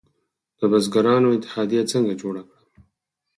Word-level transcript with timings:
د 0.59 0.61
بزګرانو 0.71 1.33
اتحادیه 1.35 1.83
څنګه 1.91 2.13
جوړه 2.21 2.41
کړم؟ 2.49 2.65